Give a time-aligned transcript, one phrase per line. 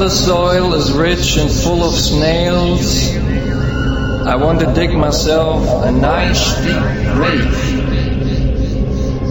[0.00, 3.14] the soil is rich and full of snails,
[4.26, 6.82] I want to dig myself a nice deep
[7.12, 7.74] grave.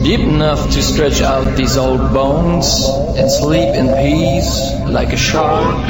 [0.04, 2.86] Deep enough to stretch out these old bones
[3.18, 5.88] and sleep in peace like a shark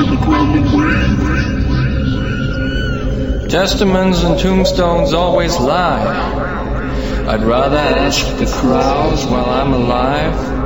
[3.49, 7.25] Testaments and tombstones always lie.
[7.27, 10.58] I'd rather ask the crowds while I'm alive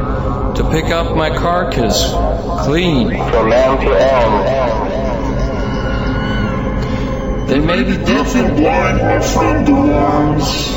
[0.64, 2.12] to pick up my carcass
[2.66, 4.64] clean from end to end.
[7.50, 10.74] They may be deaf and blind, my friend the worms.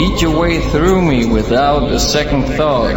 [0.00, 2.94] Eat your way through me without a second thought.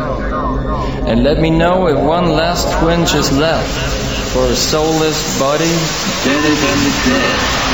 [1.08, 5.66] And let me know if one last twinge is left for a soulless body
[6.26, 7.73] better than the dead.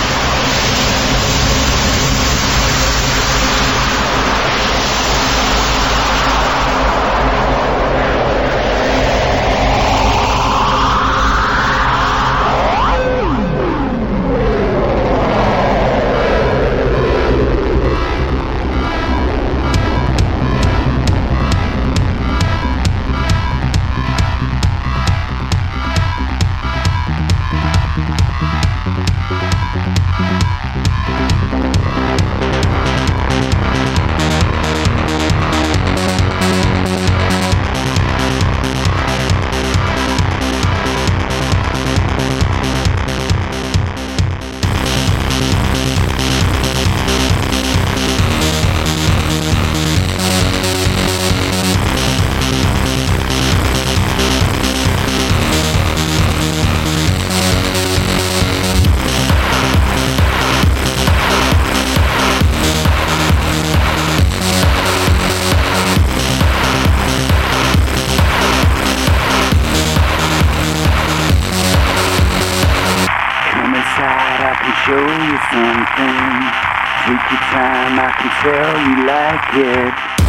[77.19, 80.19] take your time, I can tell you like it.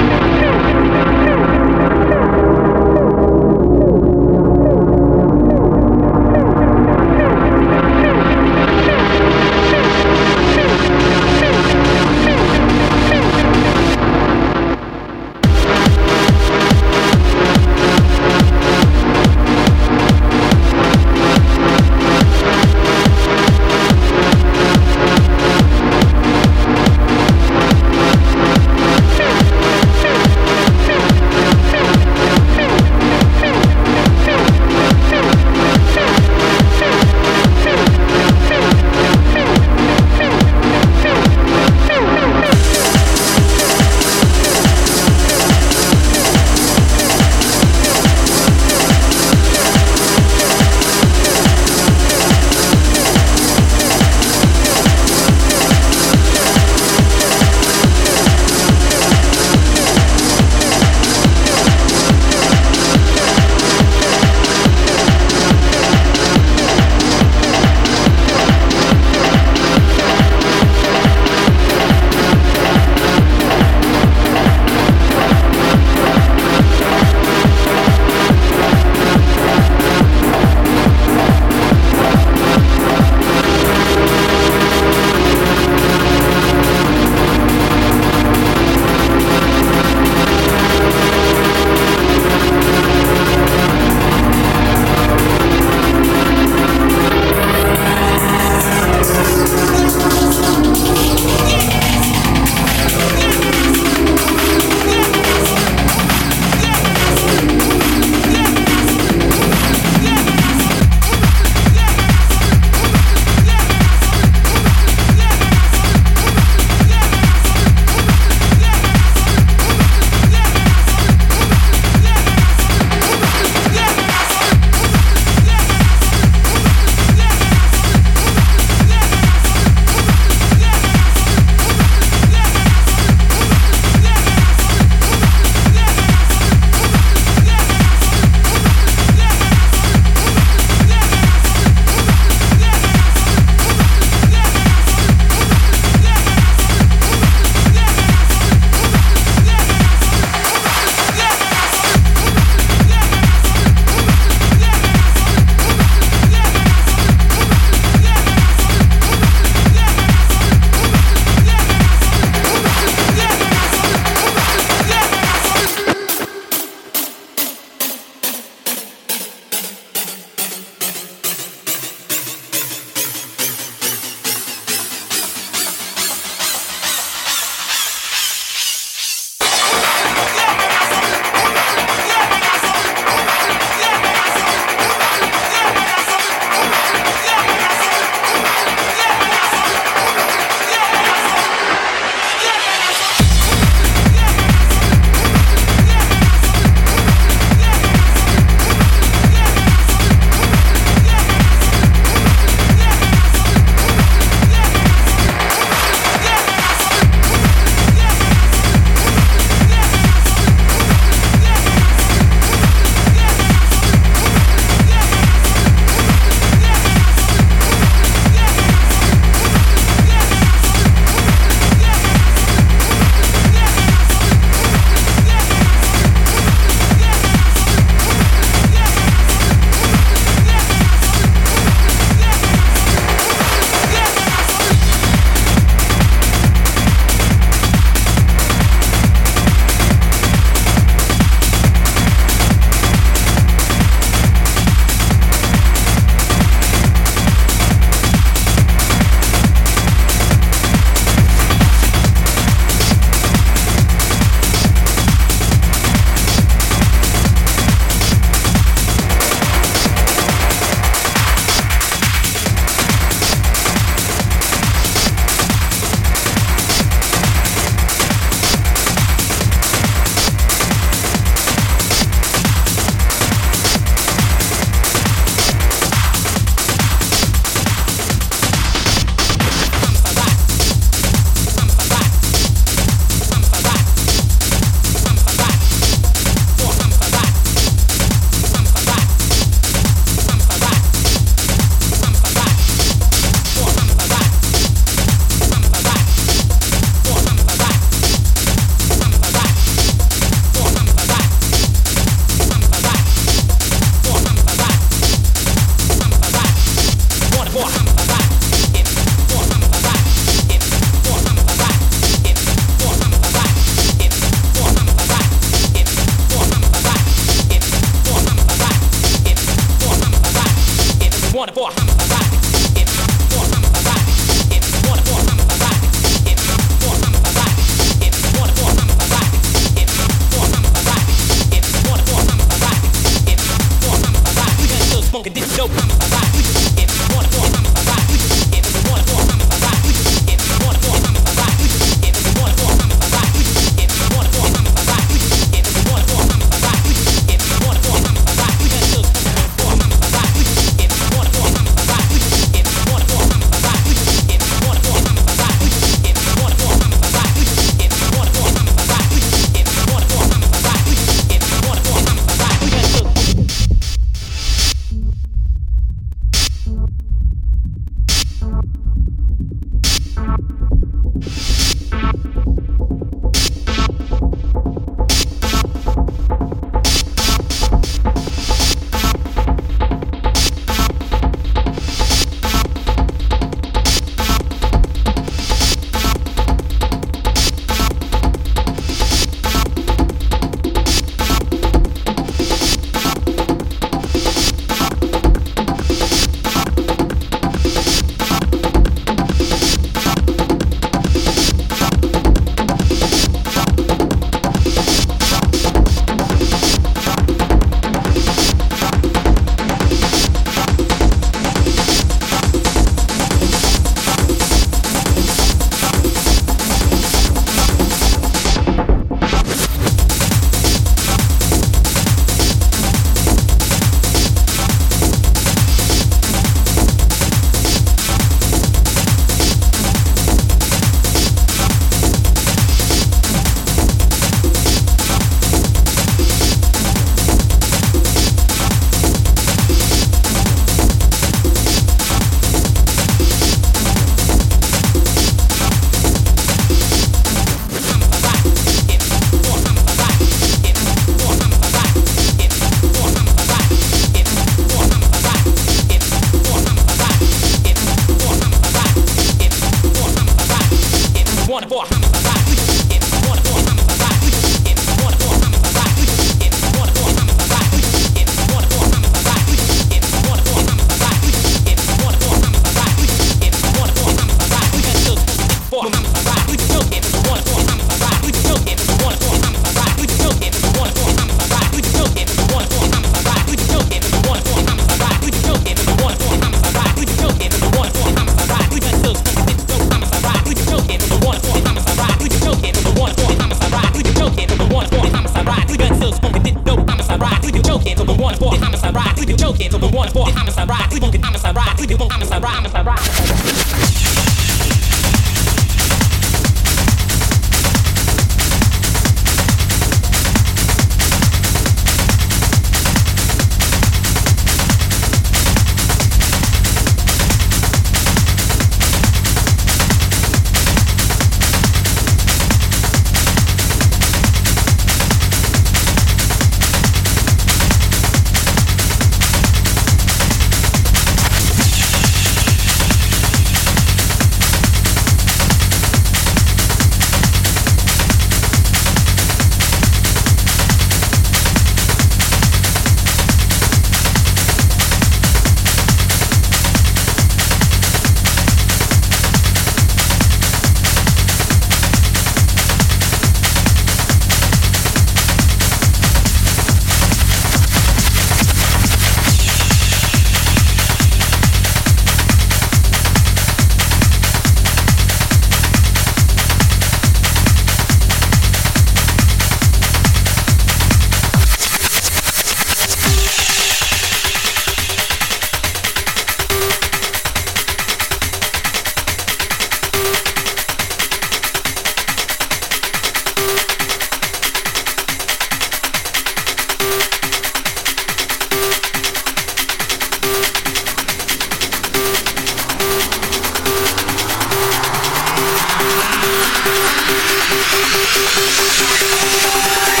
[598.13, 600.00] フフフフ。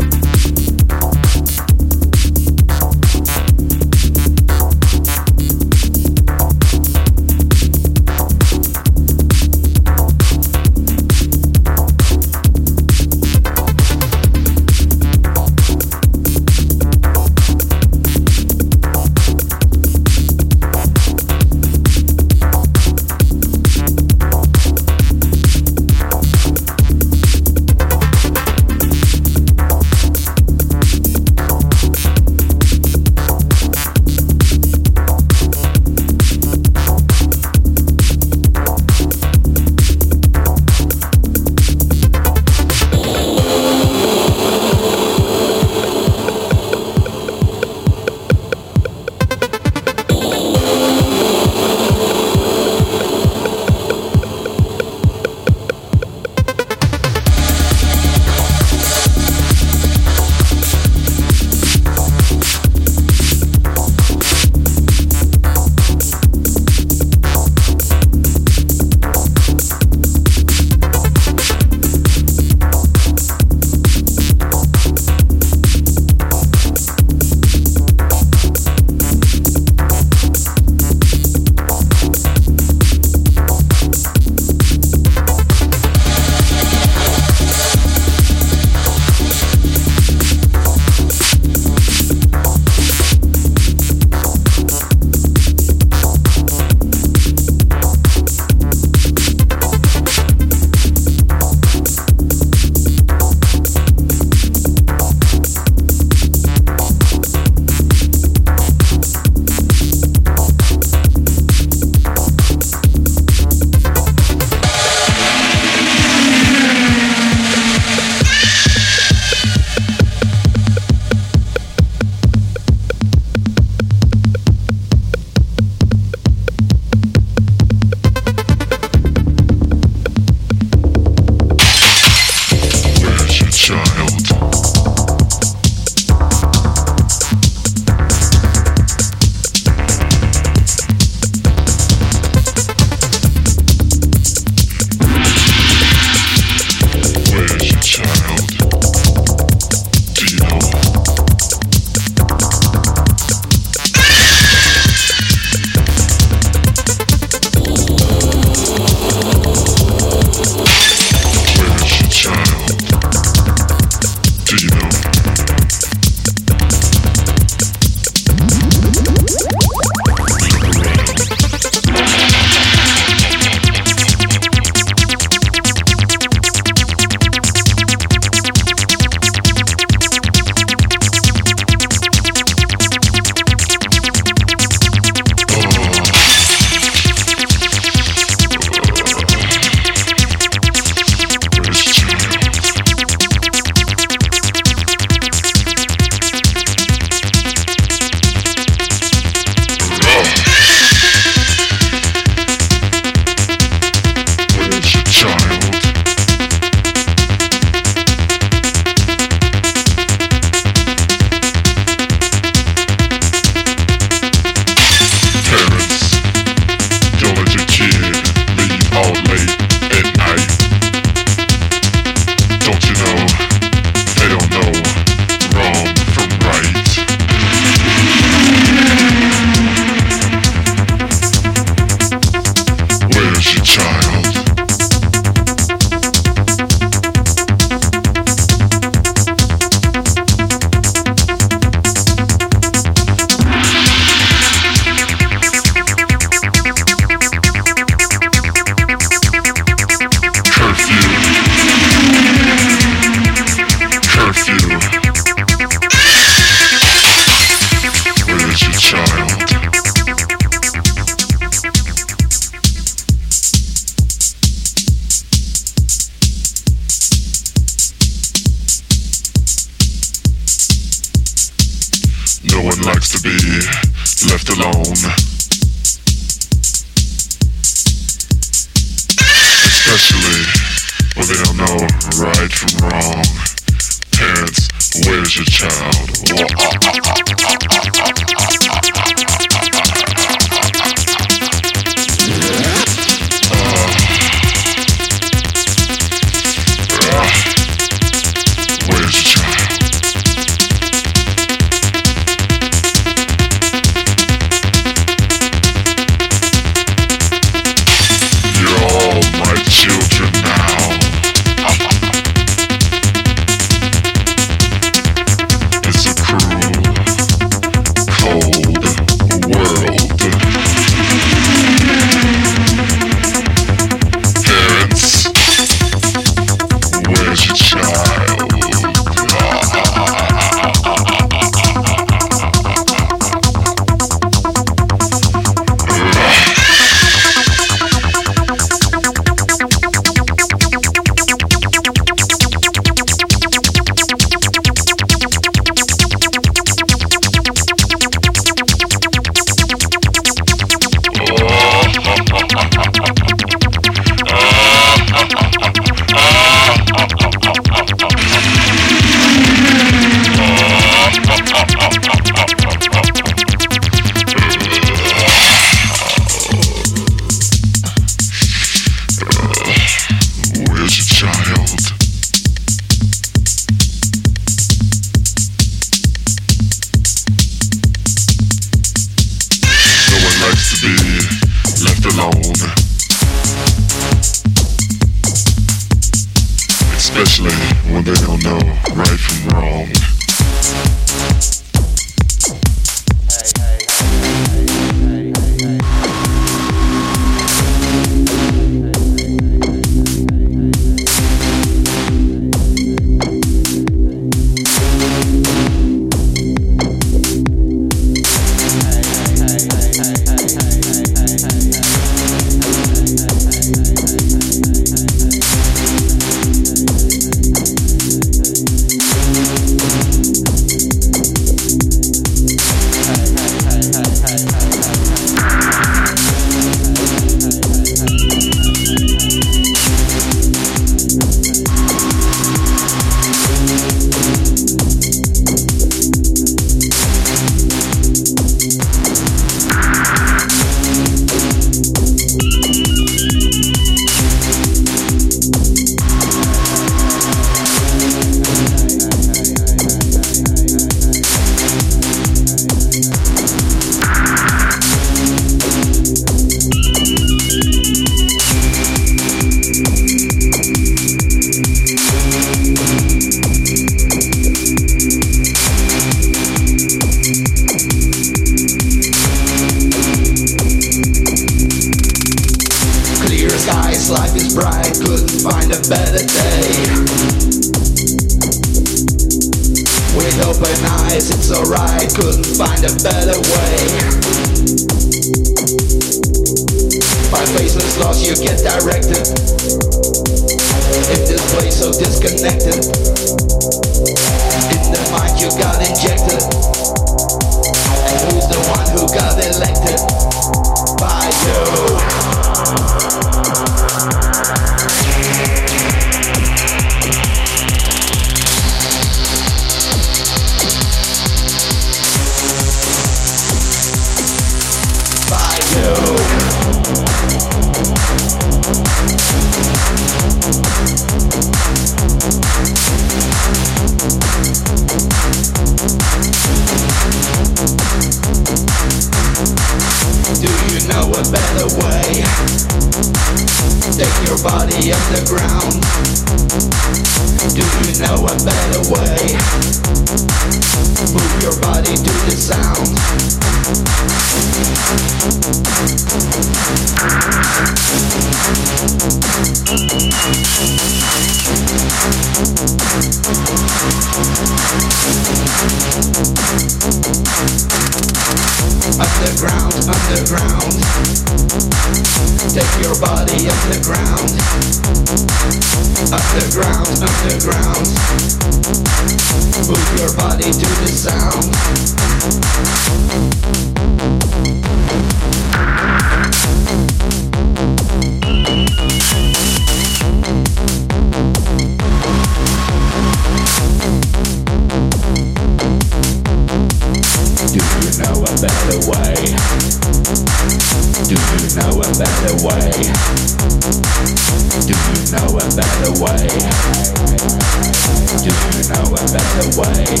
[598.68, 600.00] know a better way.